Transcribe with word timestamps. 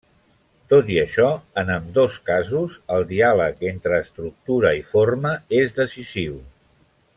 Tot 0.71 0.87
i 0.93 0.95
això, 1.01 1.27
en 1.61 1.69
ambdós 1.73 2.15
casos, 2.29 2.79
el 2.97 3.05
diàleg 3.11 3.63
entre 3.73 4.01
estructura 4.07 4.75
i 4.79 4.83
forma 4.95 5.37
és 5.63 5.81
decisiu. 5.81 6.45